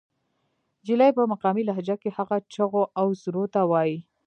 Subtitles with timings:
[0.87, 3.97] جلۍ پۀ مقامي لهجه کښې هغه چغو او سُورو ته وائي